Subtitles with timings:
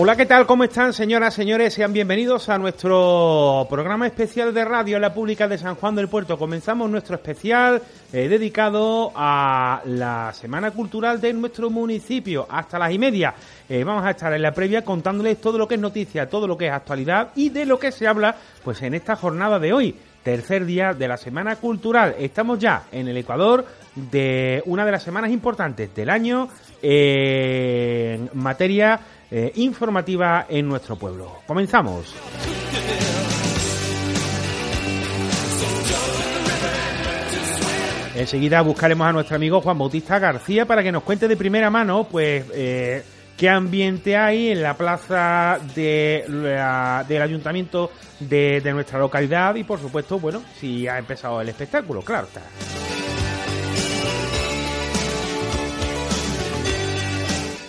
[0.00, 0.46] Hola, ¿qué tal?
[0.46, 1.74] ¿Cómo están, señoras, señores?
[1.74, 6.06] Sean bienvenidos a nuestro programa especial de radio en la pública de San Juan del
[6.06, 6.38] Puerto.
[6.38, 12.98] Comenzamos nuestro especial eh, dedicado a la Semana Cultural de nuestro municipio, hasta las y
[13.00, 13.34] media.
[13.68, 16.56] Eh, vamos a estar en la previa contándoles todo lo que es noticia, todo lo
[16.56, 19.96] que es actualidad y de lo que se habla pues en esta jornada de hoy,
[20.22, 22.14] tercer día de la Semana Cultural.
[22.20, 26.48] Estamos ya en el Ecuador de una de las semanas importantes del año
[26.80, 31.38] en materia eh, informativa en nuestro pueblo.
[31.46, 32.14] Comenzamos.
[38.14, 42.04] Enseguida buscaremos a nuestro amigo Juan Bautista García para que nos cuente de primera mano,
[42.10, 43.04] pues, eh,
[43.36, 49.62] qué ambiente hay en la plaza de la- del ayuntamiento de, de nuestra localidad y,
[49.62, 52.42] por supuesto, bueno, si ha empezado el espectáculo, claro está.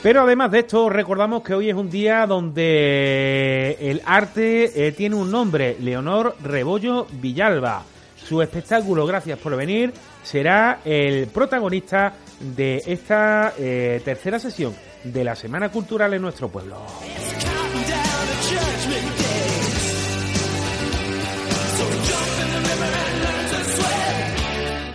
[0.01, 5.17] Pero además de esto, recordamos que hoy es un día donde el arte eh, tiene
[5.17, 7.83] un nombre, Leonor Rebollo Villalba.
[8.15, 9.91] Su espectáculo, gracias por venir,
[10.23, 14.73] será el protagonista de esta eh, tercera sesión
[15.03, 16.77] de la Semana Cultural en nuestro pueblo.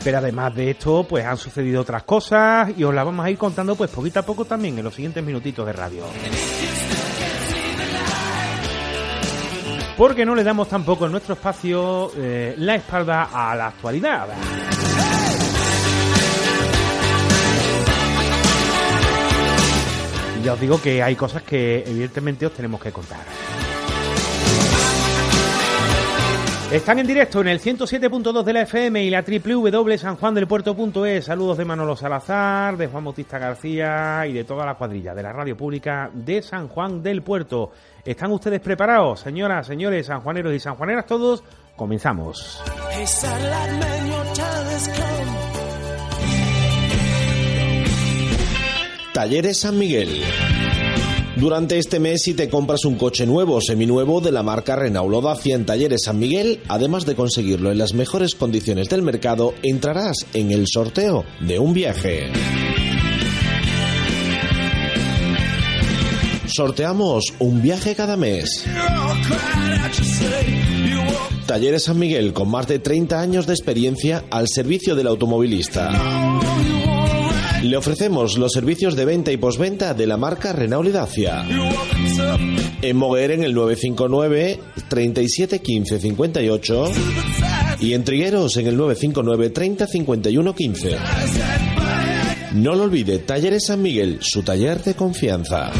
[0.05, 3.39] Pero además de esto, pues han sucedido otras cosas y os las vamos a ir
[3.39, 6.05] contando pues poquito a poco también en los siguientes minutitos de radio.
[9.97, 14.29] Porque no le damos tampoco en nuestro espacio eh, la espalda a la actualidad.
[20.45, 23.25] Ya os digo que hay cosas que evidentemente os tenemos que contar.
[26.73, 31.25] Están en directo en el 107.2 de la FM y la www.sanjuandelpuerto.es.
[31.25, 35.33] Saludos de Manolo Salazar, de Juan Bautista García y de toda la cuadrilla de la
[35.33, 37.71] radio pública de San Juan del Puerto.
[38.05, 41.45] ¿Están ustedes preparados, señoras, señores, sanjuaneros y sanjuaneras todos?
[41.77, 42.61] Comenzamos.
[49.13, 50.25] Talleres San Miguel.
[51.45, 55.15] Durante este mes, si te compras un coche nuevo o seminuevo de la marca Renault
[55.15, 59.53] o Dacia en Talleres San Miguel, además de conseguirlo en las mejores condiciones del mercado,
[59.63, 62.33] entrarás en el sorteo de un viaje.
[66.47, 68.65] Sorteamos un viaje cada mes.
[71.45, 75.91] Talleres San Miguel, con más de 30 años de experiencia al servicio del automovilista.
[77.65, 81.47] Le ofrecemos los servicios de venta y posventa de la marca Renault y Dacia.
[82.83, 86.85] En Moguer en el 959 37 15 58
[87.81, 90.97] y en Trigueros en el 959 30 51 15.
[92.53, 95.73] No lo olvide, Talleres San Miguel, su taller de confianza.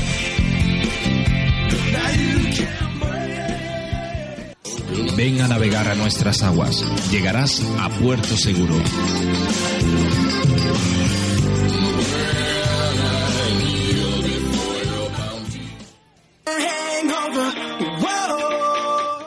[5.19, 6.83] Ven a navegar a nuestras aguas.
[7.11, 8.75] Llegarás a puerto seguro.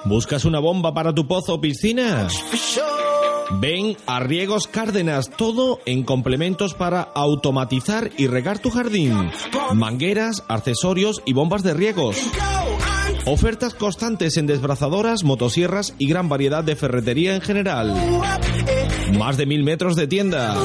[0.08, 2.30] ¿Buscas una bomba para tu pozo o piscina?
[3.60, 9.32] Ven a Riegos Cárdenas, todo en complementos para automatizar y regar tu jardín.
[9.74, 12.18] Mangueras, accesorios y bombas de riegos.
[13.26, 17.94] Ofertas constantes en desbrazadoras, motosierras y gran variedad de ferretería en general.
[19.14, 20.56] Más de mil metros de tienda.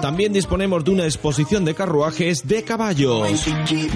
[0.00, 3.46] También disponemos de una exposición de carruajes de caballos.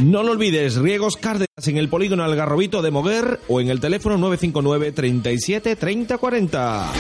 [0.03, 4.17] No lo olvides, Riegos Cárdenas en el polígono Algarrobito de Moguer o en el teléfono
[4.19, 6.93] 959 37 30 40.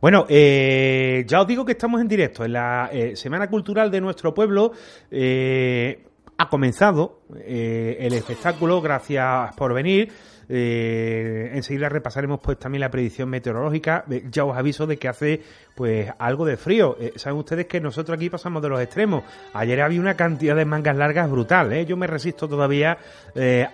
[0.00, 4.00] Bueno, eh, ya os digo que estamos en directo en la eh, Semana Cultural de
[4.00, 4.72] nuestro pueblo.
[5.10, 6.04] Eh,
[6.36, 10.12] ha comenzado el espectáculo, gracias por venir.
[10.50, 14.04] Eh, enseguida repasaremos pues también la predicción meteorológica.
[14.10, 15.42] Eh, ya os aviso de que hace
[15.74, 16.96] pues algo de frío.
[17.00, 19.24] Eh, Saben ustedes que nosotros aquí pasamos de los extremos.
[19.52, 21.72] Ayer había una cantidad de mangas largas brutal.
[21.72, 21.84] ¿eh?
[21.86, 22.96] Yo me resisto todavía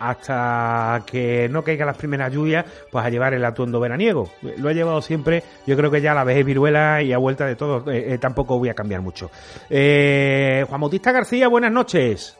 [0.01, 4.31] hasta que no caigan las primeras lluvias, pues a llevar el atuendo veraniego.
[4.59, 5.43] Lo he llevado siempre.
[5.67, 7.85] Yo creo que ya a la vez viruela y a vuelta de todo
[8.21, 9.31] tampoco voy a cambiar mucho.
[9.69, 12.37] Juan Bautista García, buenas noches.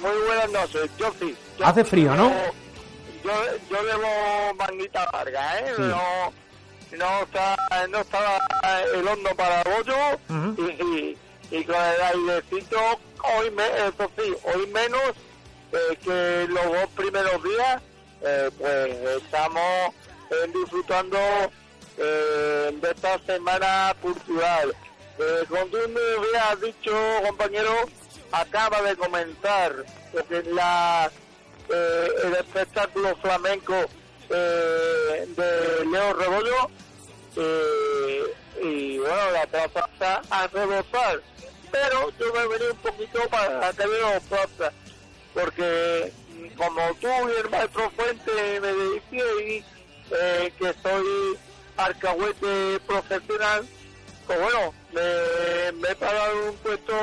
[0.00, 0.90] Muy buenas noches.
[0.98, 2.30] Yo- Hace frío, ¿no?
[3.24, 3.30] Yo,
[3.70, 5.72] yo llevo manguita larga, ¿eh?
[5.76, 5.82] Sí.
[5.82, 6.32] No,
[6.92, 7.56] no, está,
[7.88, 8.40] no está
[8.94, 9.96] el hondo para bollo
[10.58, 11.18] y, y,
[11.50, 12.78] y con el airecito,
[13.38, 15.00] hoy, me, eso sí, hoy menos
[15.72, 17.82] eh, que los dos primeros días,
[18.22, 19.94] eh, pues estamos
[20.30, 21.18] eh, disfrutando
[21.98, 24.74] eh, de esta semana cultural.
[25.18, 26.92] Eh, como tú me habías dicho,
[27.26, 27.74] compañero,
[28.32, 29.72] acaba de comentar
[30.12, 31.10] lo que es la,
[31.68, 33.74] eh, el espectáculo flamenco
[34.30, 36.70] eh, de Leo Rebollo
[37.36, 38.22] eh,
[38.62, 41.20] y bueno, la plaza está a rebosar.
[41.70, 44.72] Pero yo me venía un poquito para que plaza,
[45.32, 49.64] porque mm, como tú y el maestro Fuente me decís
[50.10, 51.38] eh, que soy
[51.76, 53.66] arcahuete profesional,
[54.26, 56.94] pues bueno, me, me he pagado un puesto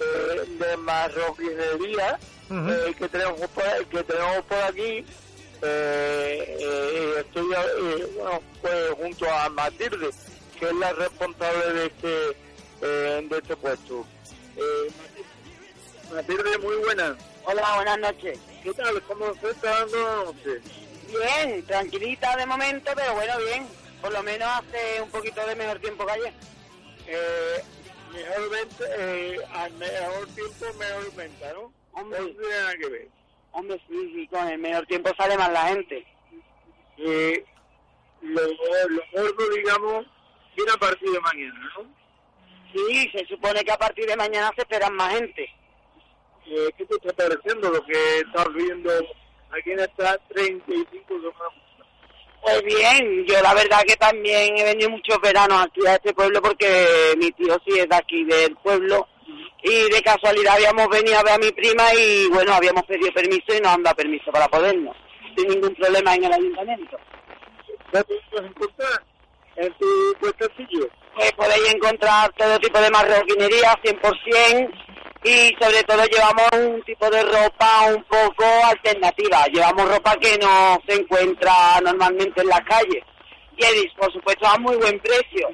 [0.00, 2.18] eh, de marroquinería
[2.52, 2.70] Ujú.
[2.70, 5.04] eh, que tenemos por, que tenemos por aquí.
[5.62, 10.10] Eh, eh, estoy eh, bueno, pues, junto a Matilde,
[10.58, 12.36] que es la responsable de este,
[12.82, 14.04] eh, de este puesto.
[14.56, 14.90] Eh,
[16.12, 17.16] Matilde, muy buena.
[17.44, 18.38] Hola, buenas noches.
[18.62, 19.00] ¿Qué tal?
[19.02, 20.60] ¿Cómo se está dando la noche?
[21.08, 23.66] Bien, tranquilita de momento, pero bueno, bien.
[24.00, 26.32] Por lo menos hace un poquito de mejor tiempo que ayer.
[27.06, 27.62] Eh,
[28.12, 31.72] mejor venta, eh, al mejor tiempo, mejor venta, ¿no?
[31.92, 32.20] Hombre.
[32.20, 33.08] No tiene nada que ver.
[33.52, 36.06] Hombre, sí, sí, con el mejor tiempo sale más la gente.
[36.98, 37.44] Eh,
[38.22, 40.06] lo, lo gordo, digamos,
[40.56, 42.02] viene a partir de mañana, ¿no?
[42.72, 45.48] Sí, se supone que a partir de mañana se esperan más gente.
[46.46, 48.90] Eh, ¿Qué te está pareciendo lo que estás viendo
[49.50, 51.62] aquí en esta 35 semanas?
[52.42, 56.42] Pues bien, yo la verdad que también he venido muchos veranos aquí a este pueblo
[56.42, 59.06] porque mi tío sí es de aquí del pueblo
[59.62, 63.54] y de casualidad habíamos venido a ver a mi prima y bueno, habíamos pedido permiso
[63.56, 64.96] y nos han dado permiso para podernos,
[65.36, 66.98] sin ningún problema en el ayuntamiento.
[67.92, 69.02] ¿Qué puedes encontrar
[69.56, 70.88] en tu puestecillo?
[71.14, 74.70] Pues podéis encontrar todo tipo de marroquinería 100%
[75.24, 79.44] y sobre todo llevamos un tipo de ropa un poco alternativa.
[79.52, 83.04] Llevamos ropa que no se encuentra normalmente en las calles
[83.56, 85.48] y es, por supuesto a muy buen precio.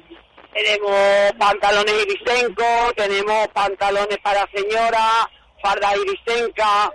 [0.53, 2.63] Tenemos pantalones irisenco,
[2.95, 5.29] tenemos pantalones para señora,
[5.61, 6.91] farda irisenca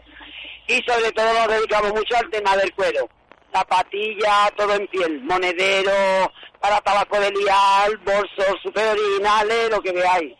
[0.66, 3.08] y sobre todo nos dedicamos mucho al tema del cuero.
[3.52, 10.34] Zapatillas, todo en piel, monedero, para tabaco de lial, bolsos super originales, lo que veáis.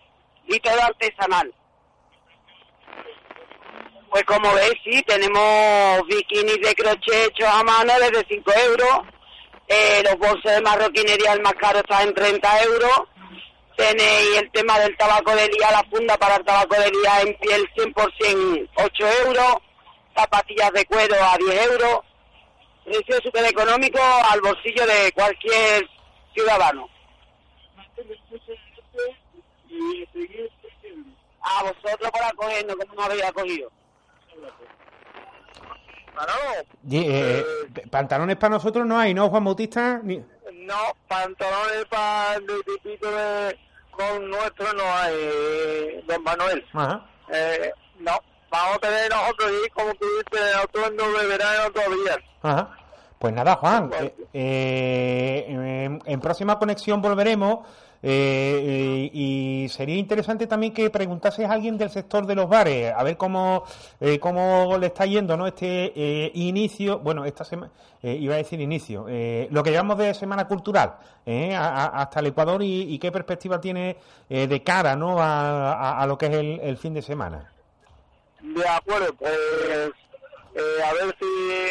[0.49, 1.55] Y todo artesanal.
[4.11, 9.14] Pues como veis, sí, tenemos bikinis de crochet hechos a mano desde 5 euros.
[10.05, 13.03] Los bolsos de marroquinería, el más caro está en 30 euros.
[13.77, 17.35] Tenéis el tema del tabaco de lía, la funda para el tabaco de lía en
[17.39, 19.57] piel 100% 8 euros.
[20.17, 22.01] Zapatillas de cuero a 10 euros.
[22.85, 23.99] Precio súper económico
[24.31, 25.89] al bolsillo de cualquier
[26.35, 26.89] ciudadano.
[31.41, 33.71] A vosotros por acogernos como nos habéis acogido.
[36.89, 37.45] Y, eh,
[37.91, 40.01] pantalones para nosotros no hay, ¿no, Juan Bautista?
[40.03, 40.77] Ni- no,
[41.09, 43.59] pantalones para de tipito de
[43.91, 46.65] con nuestro no hay, eh, don Manuel.
[46.73, 47.05] Ajá.
[47.33, 48.13] Eh, no,
[48.51, 52.19] vamos a tener nosotros y como tú dices, atuendo de verano todavía.
[52.43, 52.77] Ajá.
[53.19, 57.67] Pues nada, Juan, eh, eh, en próxima conexión volveremos
[58.07, 62.93] eh, eh, y sería interesante también que preguntases a alguien del sector de los bares,
[62.95, 63.65] a ver cómo,
[63.99, 65.47] eh, cómo le está yendo ¿no?
[65.47, 70.13] este eh, inicio, bueno, esta semana, iba a decir inicio, eh, lo que llamamos de
[70.13, 73.97] Semana Cultural eh, a- a- hasta el Ecuador y, qué perspectiva tiene
[74.29, 75.19] eh, de cara ¿no?
[75.19, 77.51] a, a- lo que es el, el fin de semana.
[78.43, 79.91] De acuerdo, pues eh,
[80.85, 81.25] a ver si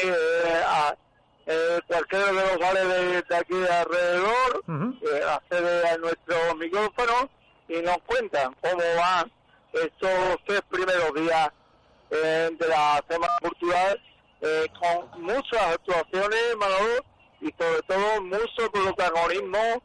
[0.10, 0.64] eh,
[1.46, 4.96] eh, cualquiera de los bares de, de aquí de alrededor Ujú.
[5.08, 7.30] eh, accede a nuestro micrófono
[7.68, 9.32] y nos cuentan cómo van
[9.74, 11.50] estos tres primeros días
[12.12, 14.02] eh, de la Semana Cultural
[14.42, 17.04] eh, con muchas actuaciones, Manolo,
[17.42, 19.82] y sobre todo mucho protagonismo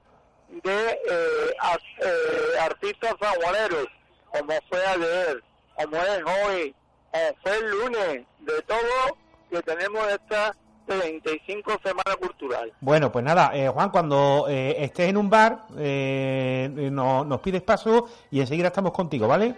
[0.49, 3.87] de eh, as- eh, artistas sanjuaneros,
[4.33, 5.43] como fue ayer,
[5.77, 6.75] como es hoy,
[7.13, 9.17] como fue el lunes, de todo
[9.51, 10.55] que tenemos esta
[10.89, 12.73] 35 Semana Cultural.
[12.81, 17.63] Bueno, pues nada, eh, Juan, cuando eh, estés en un bar, eh, no- nos pides
[17.63, 19.55] paso y enseguida estamos contigo, ¿vale?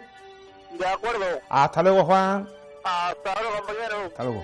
[0.78, 2.48] De acuerdo, Hasta luego, Juan.
[2.84, 4.02] hasta ahora compañeros.
[4.06, 4.42] Hasta luego.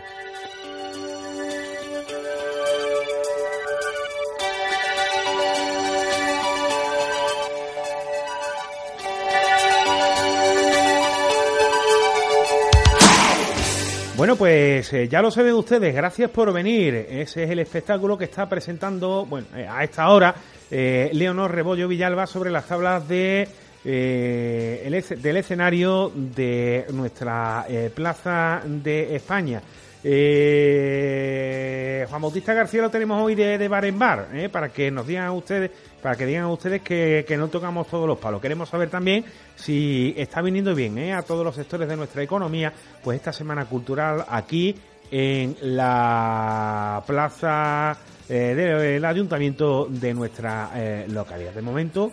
[14.16, 16.94] Bueno, pues eh, ya lo saben ustedes, gracias por venir.
[16.94, 20.34] Ese es el espectáculo que está presentando, bueno, eh, a esta hora,
[20.70, 23.46] eh, Leonor Rebollo Villalba sobre las tablas de
[23.84, 29.60] eh, el del escenario de nuestra Plaza de España.
[30.08, 34.88] Eh, Juan Bautista García lo tenemos hoy de, de bar en bar, eh, para que
[34.88, 38.40] nos digan ustedes, para que digan ustedes que, no tocamos todos los palos.
[38.40, 39.24] Queremos saber también
[39.56, 42.72] si está viniendo bien eh, a todos los sectores de nuestra economía,
[43.02, 44.76] pues esta semana cultural aquí
[45.10, 47.98] en la plaza
[48.28, 50.70] eh, del ayuntamiento de nuestra
[51.08, 51.52] localidad.
[51.52, 52.12] De momento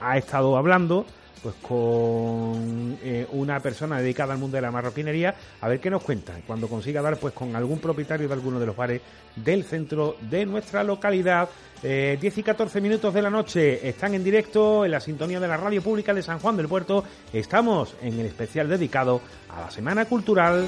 [0.00, 1.04] ha estado hablando
[1.42, 6.02] pues con eh, una persona dedicada al mundo de la marroquinería a ver qué nos
[6.02, 9.00] cuenta cuando consiga dar pues con algún propietario de alguno de los bares
[9.36, 11.48] del centro de nuestra localidad.
[11.82, 13.88] Eh, 10 y 14 minutos de la noche.
[13.88, 17.04] Están en directo en la sintonía de la radio pública de San Juan del Puerto.
[17.32, 20.66] Estamos en el especial dedicado a la semana cultural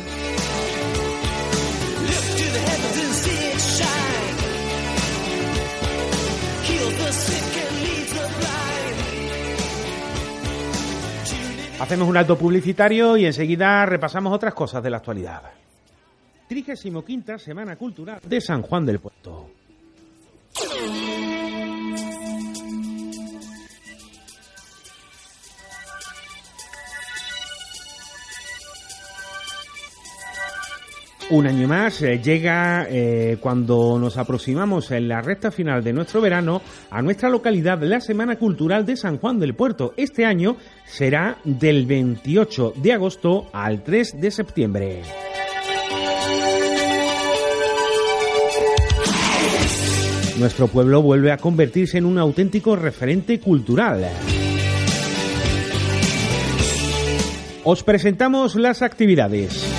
[11.80, 15.40] Hacemos un alto publicitario y enseguida repasamos otras cosas de la actualidad.
[16.46, 17.04] 35
[17.38, 19.48] Semana Cultural de San Juan del Puerto.
[31.30, 36.20] Un año más eh, llega eh, cuando nos aproximamos en la recta final de nuestro
[36.20, 36.60] verano
[36.90, 39.94] a nuestra localidad la Semana Cultural de San Juan del Puerto.
[39.96, 45.02] Este año será del 28 de agosto al 3 de septiembre.
[50.36, 54.08] Nuestro pueblo vuelve a convertirse en un auténtico referente cultural.
[57.62, 59.69] Os presentamos las actividades.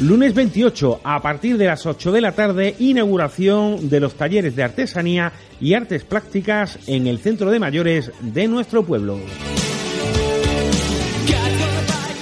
[0.00, 4.64] Lunes 28, a partir de las 8 de la tarde, inauguración de los talleres de
[4.64, 9.18] artesanía y artes plásticas en el centro de mayores de nuestro pueblo.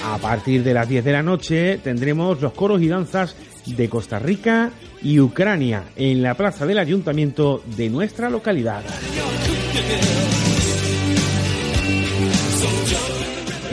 [0.05, 4.19] A partir de las 10 de la noche tendremos los coros y danzas de Costa
[4.19, 4.69] Rica
[5.01, 8.83] y Ucrania en la plaza del ayuntamiento de nuestra localidad.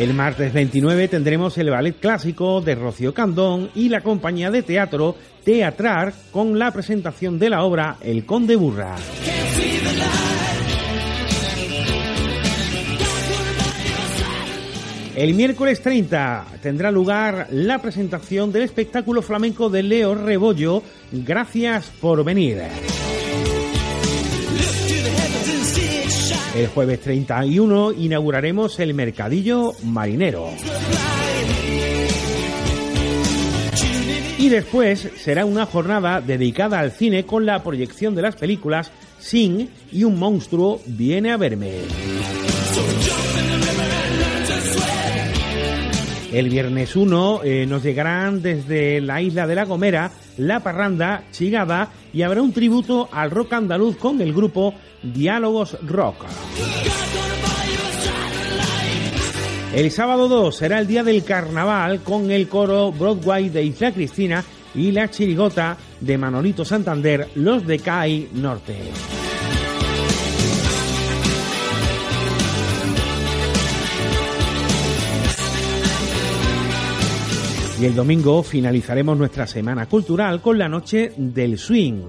[0.00, 5.14] El martes 29 tendremos el ballet clásico de Rocío Candón y la compañía de teatro
[5.44, 8.96] Teatrar con la presentación de la obra El Conde Burra.
[15.14, 20.82] El miércoles 30 tendrá lugar la presentación del espectáculo flamenco de Leo Rebollo.
[21.12, 22.62] Gracias por venir.
[26.54, 30.48] El jueves 31 inauguraremos el Mercadillo Marinero.
[34.36, 38.90] Y después será una jornada dedicada al cine con la proyección de las películas
[39.20, 41.82] Sing y un monstruo viene a verme.
[46.32, 51.88] El viernes 1 eh, nos llegarán desde la isla de La Gomera, La Parranda, Chigada
[52.12, 56.26] y habrá un tributo al rock andaluz con el grupo Diálogos Rock.
[59.74, 64.44] El sábado 2 será el día del carnaval con el coro Broadway de Isla Cristina
[64.74, 68.76] y la chirigota de Manolito Santander, los de CAI Norte.
[77.80, 82.02] Y el domingo finalizaremos nuestra semana cultural con la noche del swing.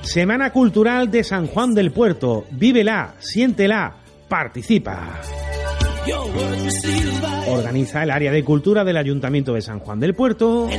[0.00, 2.46] Semana Cultural de San Juan del Puerto.
[2.52, 3.96] Vívela, siéntela,
[4.28, 5.20] participa.
[7.46, 10.70] Organiza el área de cultura del Ayuntamiento de San Juan del Puerto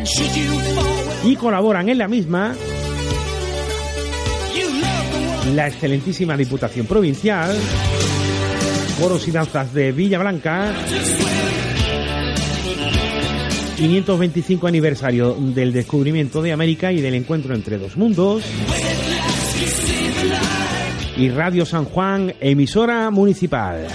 [1.24, 2.56] y colaboran en la misma
[5.54, 7.56] la excelentísima Diputación Provincial,
[9.02, 10.76] Coros y Danzas de Villa Blanca
[13.76, 18.44] 525 aniversario del descubrimiento de América y del encuentro entre dos mundos.
[21.18, 23.88] Y Radio San Juan, emisora municipal.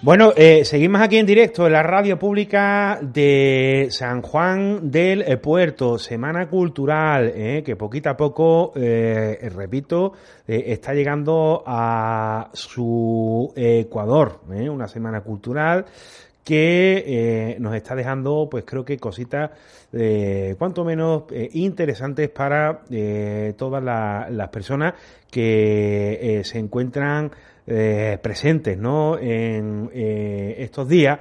[0.00, 5.38] Bueno, eh, seguimos aquí en directo en la radio pública de San Juan del eh,
[5.38, 10.12] Puerto, Semana Cultural, eh, que poquito a poco, eh, repito,
[10.46, 15.84] eh, está llegando a su Ecuador, eh, una semana cultural
[16.48, 19.50] que eh, nos está dejando, pues creo que cositas,
[19.92, 24.94] eh, cuanto menos eh, interesantes para eh, todas la- las personas
[25.30, 27.30] que se encuentran
[28.22, 29.18] presentes, ¿no?
[29.18, 31.18] En estos días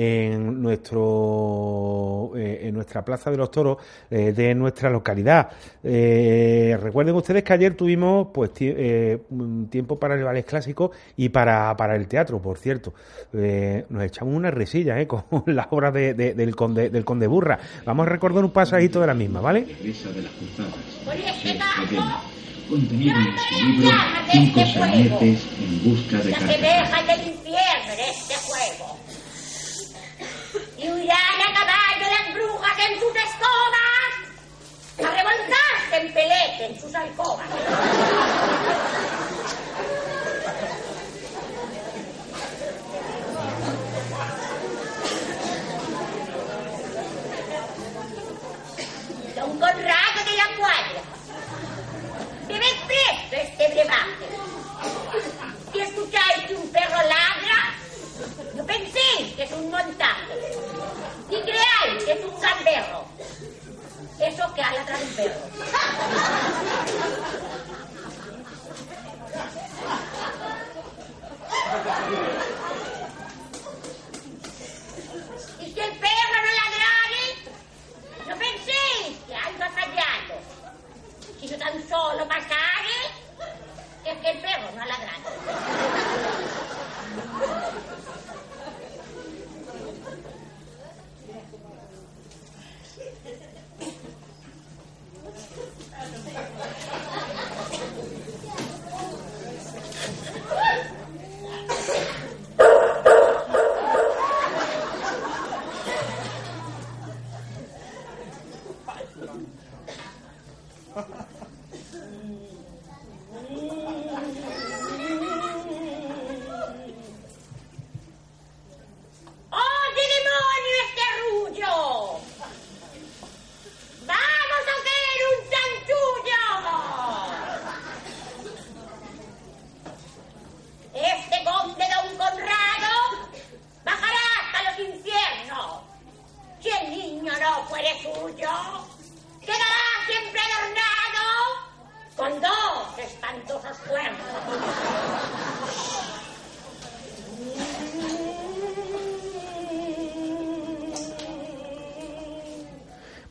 [0.00, 3.78] en nuestro eh, en nuestra plaza de los toros
[4.10, 5.48] eh, de nuestra localidad.
[5.82, 10.92] Eh, recuerden ustedes que ayer tuvimos pues tie- eh, un tiempo para el ballet clásico
[11.16, 12.94] y para, para el teatro por cierto.
[13.32, 15.06] Eh, nos echamos una risilla ¿eh?
[15.08, 17.58] con las obras de- de- del conde del conde burra.
[17.84, 19.66] Vamos a recordar un pasajito de la misma vale.
[22.68, 23.90] Contenido en este libro
[24.30, 26.40] cinco en busca de Se
[27.08, 28.67] del infierno en este juego.
[32.88, 34.12] En sus escobas,
[34.98, 37.46] a revolcarse en pelete en sus alcobas.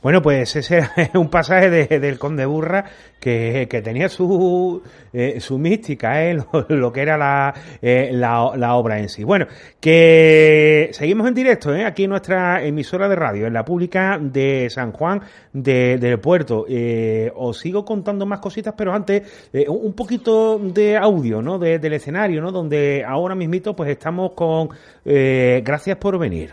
[0.08, 2.86] Bueno, pues ese es un pasaje de- del Conde Burra
[3.20, 6.38] que, tenía su, eh, su mística, ¿eh?
[6.70, 9.26] lo, que era la, eh, la, la obra en sí.
[9.26, 9.48] Bueno,
[9.82, 11.84] que seguimos en directo ¿eh?
[11.84, 16.64] aquí en nuestra emisora de radio, en la pública de San Juan de- del Puerto.
[16.70, 21.60] Eh, os sigo contando más cositas, pero antes eh, un poquito de audio ¿no?
[21.60, 22.54] De- del escenario, ¿no?
[22.54, 24.70] donde ahora mismito pues estamos con
[25.04, 26.52] eh, Gracias por venir.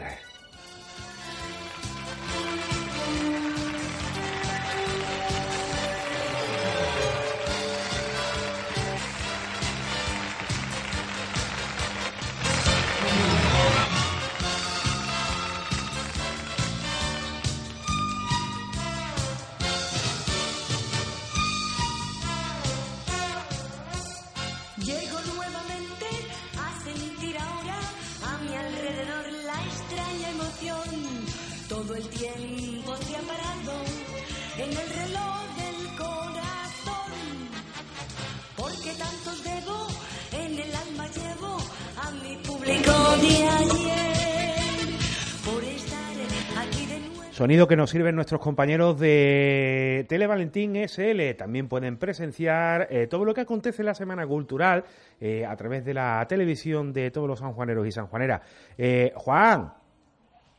[47.44, 51.35] Sonido que nos sirven nuestros compañeros de Tele Valentín SL.
[51.37, 54.83] También pueden presenciar eh, todo lo que acontece en la Semana Cultural
[55.20, 58.40] eh, a través de la televisión de todos los sanjuaneros y sanjuaneras.
[58.78, 59.74] Eh, Juan,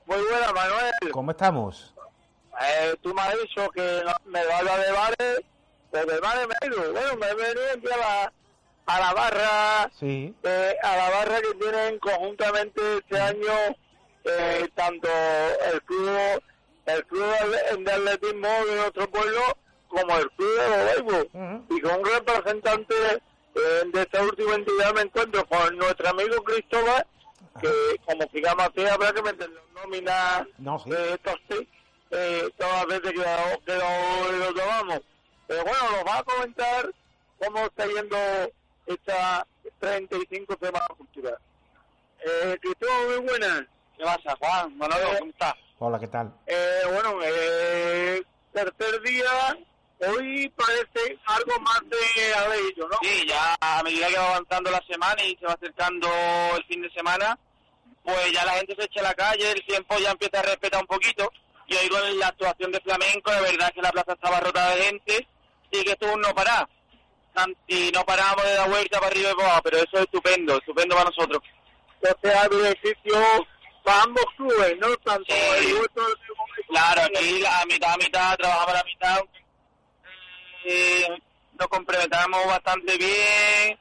[0.05, 1.11] Muy buena, Manuel.
[1.11, 1.95] ¿cómo estamos?
[2.61, 5.41] Eh, tú me has dicho que no- me vaya de bares,
[5.89, 6.93] pues de mar me he ido.
[6.93, 8.33] Bueno, me he venido aquí a la,
[8.85, 10.35] a la barra, Sí.
[10.43, 13.75] eh, a la barra que tienen conjuntamente este año
[14.27, 15.07] eh, tanto
[15.73, 16.41] el club,
[16.85, 19.41] el club de- de atletismo de nuestro pueblo
[19.87, 21.29] como el club de béisbol.
[21.69, 22.95] Y con un representante
[23.55, 27.05] eh, de esta última entidad me encuentro con nuestro amigo Cristóbal,
[27.61, 27.69] que
[28.05, 30.89] como sigamos así habrá que meterlo en nómina No, sí.
[30.89, 31.69] de estos sí,
[32.11, 34.99] eh, todas las veces que lo, que lo, lo tomamos.
[35.47, 36.91] Pero bueno, nos va a comentar
[37.39, 38.17] cómo está yendo
[38.87, 39.47] esta
[39.79, 41.37] 35 Semana Cultural.
[42.25, 43.61] Eh, Cristóbal, muy buenas.
[43.97, 44.77] ¿Qué pasa, Juan?
[44.77, 45.53] Manolo, ¿cómo estás?
[45.77, 46.33] Hola, ¿qué tal?
[46.47, 49.57] Eh, bueno, eh, tercer día,
[50.07, 52.97] hoy parece algo más de aleillo, ¿no?
[53.01, 56.07] Sí, ya a medida que va avanzando la semana y se va acercando
[56.55, 57.37] el fin de semana,
[58.05, 60.79] pues ya la gente se echa a la calle, el tiempo ya empieza a respetar
[60.79, 61.29] un poquito.
[61.67, 64.81] Y hoy con la actuación de flamenco, de verdad que la plaza estaba rota de
[64.81, 65.27] gente,
[65.71, 66.69] sí que estuvo un no parar.
[67.67, 70.55] Y no parábamos de dar vuelta para arriba y para abajo, pero eso es estupendo,
[70.57, 71.43] estupendo para nosotros.
[72.01, 73.47] Entonces hay beneficio
[73.85, 74.95] para ambos clubes, ¿no?
[74.97, 75.41] Tanto Sí.
[75.69, 76.03] el vuestro
[76.67, 79.19] Claro, aquí la mitad a mitad, trabajamos la mitad.
[80.65, 81.07] eh,
[81.59, 83.79] nos complementamos bastante bien.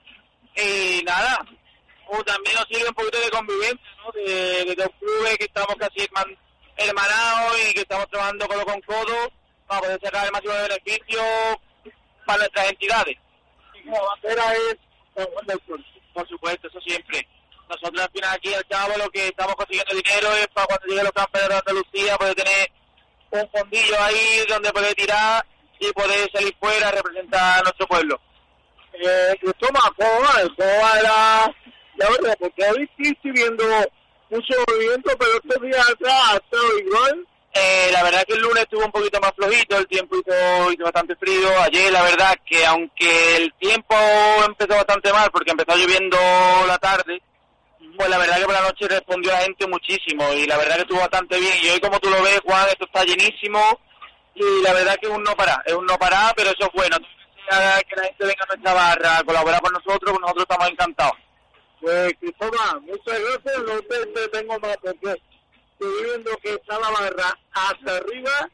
[0.56, 1.44] Y nada,
[2.08, 4.12] o también nos sirve un poquito de convivencia, ¿no?
[4.12, 6.38] De, de dos clubes que estamos casi herman-
[6.76, 9.32] hermanados y que estamos trabajando codo con codo
[9.66, 11.22] para poder sacar el máximo de beneficio
[12.26, 13.16] para nuestras entidades.
[13.74, 14.78] Y como bandera es
[15.16, 15.84] el.
[16.12, 17.26] Por supuesto, eso siempre.
[17.68, 21.04] Nosotros al final aquí al cabo lo que estamos consiguiendo dinero es para cuando lleguen
[21.04, 22.70] los campeonatos de Andalucía poder tener
[23.30, 25.44] un fondillo ahí donde poder tirar
[25.80, 28.20] y poder salir fuera a representar a nuestro pueblo.
[28.92, 30.34] Eh, Cristóbal, ¿cómo va?
[30.56, 31.54] ¿Cómo va la,
[31.96, 32.36] la verdad?
[32.38, 33.64] Porque hoy sí estoy viendo
[34.30, 37.26] mucho movimiento, pero estos días atrás ha estado igual.
[37.56, 40.82] Eh, la verdad que el lunes estuvo un poquito más flojito, el tiempo hizo, hizo
[40.84, 41.48] bastante frío.
[41.60, 43.94] Ayer la verdad que aunque el tiempo
[44.46, 46.16] empezó bastante mal porque empezó lloviendo
[46.66, 47.22] la tarde,
[47.96, 50.82] pues la verdad que por la noche respondió la gente muchísimo y la verdad que
[50.82, 51.54] estuvo bastante bien.
[51.62, 53.60] Y hoy como tú lo ves, Juan, esto está llenísimo
[54.34, 56.72] y la verdad que es un no parar, es un no parar, pero eso es
[56.72, 56.96] bueno.
[56.98, 61.12] Que la gente venga a nuestra barra a colaborar con nosotros, pues nosotros estamos encantados.
[61.80, 63.62] Pues Cristóbal, muchas gracias.
[63.64, 68.50] No te, te tengo más porque estoy viendo que está la barra hasta arriba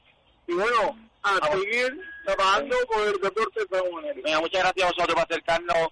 [0.49, 4.23] y bueno, a seguir trabajando con el deporte de.
[4.23, 5.89] Venga, muchas gracias a vosotros por acercarnos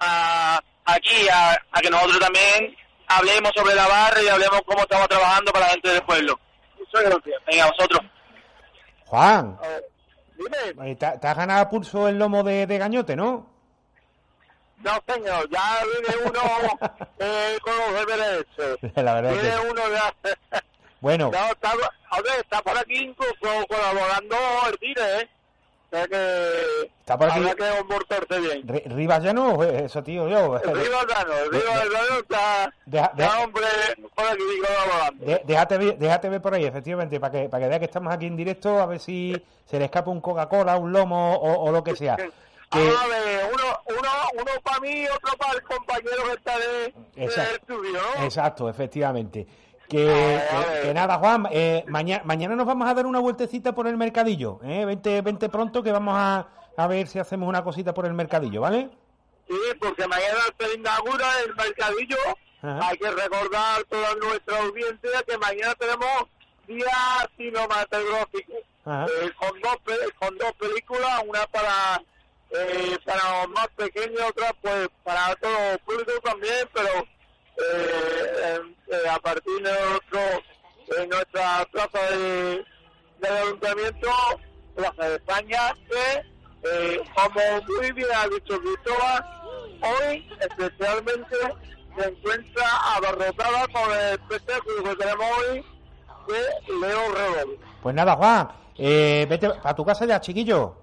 [0.00, 2.76] a, aquí, a, a que nosotros también
[3.18, 6.38] hablemos sobre la barra y hablemos cómo estamos trabajando para la gente del pueblo.
[6.78, 7.42] Muchas gracias.
[7.46, 8.00] Venga, a vosotros.
[9.06, 9.58] Juan,
[10.36, 10.94] Dime.
[10.96, 13.50] ¿te, te has ganado a pulso el lomo de, de gañote, no?
[14.78, 16.40] No, señor, ya viene uno
[17.20, 18.46] eh, con los deberes.
[18.96, 19.70] La verdad es Viene que...
[19.70, 20.14] uno ya.
[21.00, 24.36] Bueno, No, está, hombre, está por aquí incluso colaborando
[24.68, 25.30] el tire, ¿eh?
[25.92, 26.90] Sea que.
[27.00, 28.66] Está por aquí- Habrá que comportarse bien.
[28.66, 30.56] Ri- Rivas ya no, eh, eso tío, yo.
[30.58, 32.72] Rivas el Rivas Dano está.
[32.86, 33.66] Deja- está, deja- hombre,
[34.14, 34.42] por aquí.
[35.20, 38.10] De- déjate, ver- déjate ver por ahí, efectivamente, para que, para que vea que estamos
[38.14, 41.70] aquí en directo, a ver si se le escapa un Coca-Cola, un lomo o, o
[41.72, 42.16] lo que sea.
[42.72, 43.64] Que- A ver, uno,
[44.00, 47.54] uno, uno para mí, otro para el compañero que está de, del Exacto.
[47.56, 48.24] estudio, ¿no?
[48.24, 49.46] Exacto, efectivamente.
[49.92, 53.86] Que, que- que nada, Juan, eh, mañana, mañana nos vamos a dar una vueltecita por
[53.86, 54.58] el mercadillo.
[54.64, 54.84] ¿eh?
[54.86, 58.62] Vente, vente pronto que vamos a, a ver si hacemos una cosita por el mercadillo,
[58.62, 58.88] ¿vale?
[59.48, 62.16] Sí, porque mañana se inaugura el mercadillo.
[62.62, 62.88] Ajá.
[62.88, 66.24] Hay que recordar a toda nuestra audiencia que mañana tenemos
[66.66, 68.52] día cinematográfico.
[68.84, 69.76] Eh, con, dos,
[70.18, 72.02] con dos películas, una para
[72.50, 76.88] eh, para los más pequeños, otra pues para todo público también, pero
[79.10, 80.20] a partir de nuestro,
[80.96, 82.64] de nuestra plaza de,
[83.20, 84.10] del ayuntamiento,
[84.74, 86.32] Plaza de España, que
[86.64, 89.24] eh, como muy bien ha dicho Cristóbal,
[89.82, 91.36] hoy especialmente
[91.96, 92.64] se encuentra
[92.96, 95.64] abarrotada con el espectáculo que tenemos hoy
[96.28, 97.56] de Leo Redón.
[97.82, 100.76] Pues nada, Juan, eh, vete a tu casa ya, chiquillo.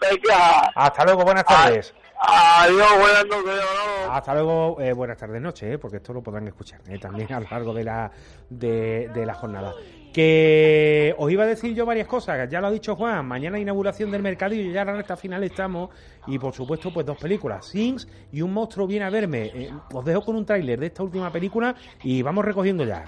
[0.00, 1.94] Venga, Hasta luego, buenas tardes.
[2.20, 3.64] Adiós, buenas noches.
[4.10, 7.40] Hasta luego, eh, buenas tardes, noches, eh, porque esto lo podrán escuchar eh, también a
[7.40, 8.10] lo largo de la,
[8.48, 9.72] de, de la jornada.
[10.12, 14.10] Que os iba a decir yo varias cosas, ya lo ha dicho Juan, mañana inauguración
[14.10, 15.90] del mercadillo, ya en la recta final estamos,
[16.26, 19.50] y por supuesto, pues dos películas, Sings y Un monstruo viene a verme.
[19.54, 23.04] Eh, os dejo con un tráiler de esta última película y vamos recogiendo ya.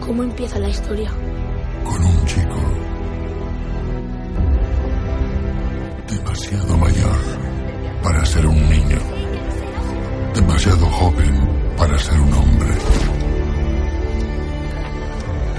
[0.00, 1.08] ¿Cómo empieza la historia?
[8.46, 8.98] Un niño,
[10.34, 12.74] demasiado joven para ser un hombre.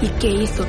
[0.02, 0.64] ¿Y qué hizo?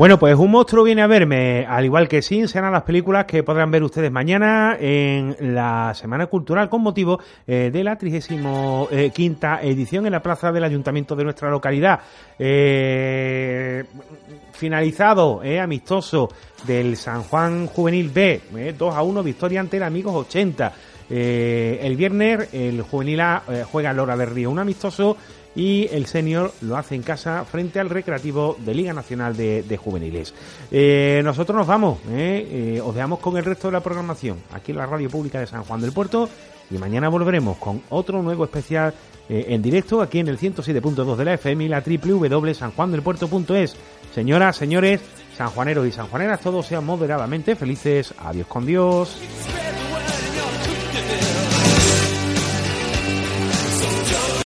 [0.00, 3.42] Bueno, pues un monstruo viene a verme, al igual que Sin, serán las películas que
[3.42, 10.06] podrán ver ustedes mañana en la Semana Cultural con motivo eh, de la 35 edición
[10.06, 12.00] en la plaza del Ayuntamiento de nuestra localidad.
[12.38, 13.84] Eh,
[14.54, 16.30] finalizado, eh, amistoso,
[16.66, 20.72] del San Juan Juvenil B, eh, 2 a 1, victoria ante el Amigos 80.
[21.12, 25.16] Eh, el viernes el Juvenil A eh, juega Lora del Río, un amistoso
[25.54, 29.76] y el senior lo hace en casa frente al Recreativo de Liga Nacional de, de
[29.76, 30.32] Juveniles.
[30.70, 34.70] Eh, nosotros nos vamos, eh, eh, os dejamos con el resto de la programación aquí
[34.72, 36.28] en la Radio Pública de San Juan del Puerto
[36.70, 38.94] y mañana volveremos con otro nuevo especial
[39.32, 43.76] en directo aquí en el 107.2 de la FM y la www.sanjuandelpuerto.es.
[44.12, 45.00] Señoras, señores,
[45.36, 48.12] sanjuaneros y sanjuaneras, todos sean moderadamente felices.
[48.18, 49.20] Adiós con Dios.